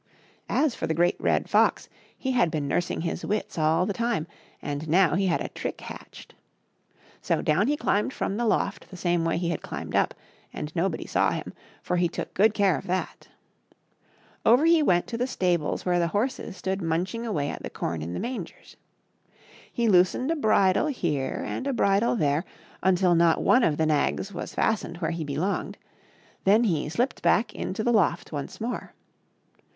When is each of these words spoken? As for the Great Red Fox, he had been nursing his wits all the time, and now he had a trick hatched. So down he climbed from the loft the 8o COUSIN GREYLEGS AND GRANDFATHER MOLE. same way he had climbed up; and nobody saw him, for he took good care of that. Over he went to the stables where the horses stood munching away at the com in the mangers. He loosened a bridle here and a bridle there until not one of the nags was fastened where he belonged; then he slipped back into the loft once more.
As 0.49 0.73
for 0.73 0.87
the 0.87 0.95
Great 0.95 1.15
Red 1.19 1.47
Fox, 1.47 1.87
he 2.17 2.31
had 2.31 2.49
been 2.49 2.67
nursing 2.67 3.01
his 3.01 3.23
wits 3.23 3.55
all 3.55 3.85
the 3.85 3.93
time, 3.93 4.25
and 4.59 4.89
now 4.89 5.13
he 5.13 5.27
had 5.27 5.41
a 5.41 5.49
trick 5.49 5.79
hatched. 5.81 6.33
So 7.21 7.43
down 7.43 7.67
he 7.67 7.77
climbed 7.77 8.11
from 8.11 8.35
the 8.35 8.45
loft 8.47 8.89
the 8.89 8.95
8o 8.97 8.97
COUSIN 8.97 9.11
GREYLEGS 9.11 9.13
AND 9.13 9.21
GRANDFATHER 9.21 9.21
MOLE. 9.21 9.21
same 9.21 9.25
way 9.25 9.37
he 9.37 9.49
had 9.51 9.61
climbed 9.61 9.95
up; 9.95 10.13
and 10.51 10.75
nobody 10.75 11.05
saw 11.05 11.29
him, 11.29 11.53
for 11.83 11.97
he 11.97 12.09
took 12.09 12.33
good 12.33 12.55
care 12.55 12.75
of 12.79 12.87
that. 12.87 13.27
Over 14.43 14.65
he 14.65 14.81
went 14.81 15.05
to 15.05 15.19
the 15.19 15.27
stables 15.27 15.85
where 15.85 15.99
the 15.99 16.07
horses 16.07 16.57
stood 16.57 16.81
munching 16.81 17.23
away 17.23 17.51
at 17.51 17.61
the 17.61 17.69
com 17.69 18.01
in 18.01 18.15
the 18.15 18.19
mangers. 18.19 18.77
He 19.71 19.87
loosened 19.87 20.31
a 20.31 20.35
bridle 20.35 20.87
here 20.87 21.43
and 21.45 21.67
a 21.67 21.73
bridle 21.73 22.15
there 22.15 22.43
until 22.81 23.13
not 23.13 23.43
one 23.43 23.61
of 23.61 23.77
the 23.77 23.85
nags 23.85 24.33
was 24.33 24.55
fastened 24.55 24.97
where 24.97 25.11
he 25.11 25.23
belonged; 25.23 25.77
then 26.43 26.63
he 26.63 26.89
slipped 26.89 27.21
back 27.21 27.53
into 27.53 27.83
the 27.83 27.93
loft 27.93 28.31
once 28.31 28.59
more. 28.59 28.93